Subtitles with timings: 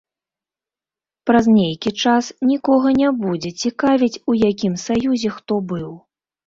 [1.29, 5.89] Праз нейкі час нікога не будзе цікавіць, у якім саюзе хто быў.